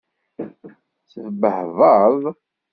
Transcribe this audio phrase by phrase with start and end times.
[1.11, 2.21] Tebbehbaḍ?